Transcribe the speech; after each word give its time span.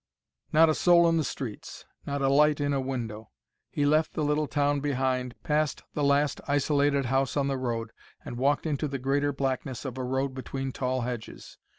Not 0.51 0.67
a 0.67 0.73
soul 0.73 1.07
in 1.07 1.17
the 1.17 1.23
streets; 1.23 1.85
not 2.07 2.23
a 2.23 2.27
light 2.27 2.59
in 2.59 2.73
a 2.73 2.81
window. 2.81 3.29
He 3.69 3.85
left 3.85 4.15
the 4.15 4.23
little 4.23 4.47
town 4.47 4.79
behind, 4.79 5.35
passed 5.43 5.83
the 5.93 6.03
last 6.03 6.41
isolated 6.47 7.05
house 7.05 7.37
on 7.37 7.47
the 7.47 7.55
road, 7.59 7.91
and 8.25 8.39
walked 8.39 8.65
into 8.65 8.87
the 8.87 8.97
greater 8.97 9.31
blackness 9.31 9.85
of 9.85 9.99
a 9.99 10.03
road 10.03 10.33
between 10.33 10.71
tall 10.71 11.01
hedges. 11.01 11.59